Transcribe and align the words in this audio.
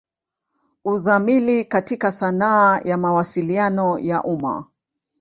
Uzamili 0.85 1.65
katika 1.65 2.11
sanaa 2.11 2.79
ya 2.79 2.97
Mawasiliano 2.97 3.99
ya 3.99 4.23
umma. 4.23 4.65